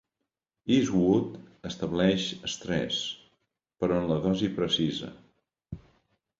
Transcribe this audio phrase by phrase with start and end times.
[0.77, 1.35] Eastwood
[1.73, 3.03] estableix estrès,
[3.85, 5.15] però en la dosi precisa.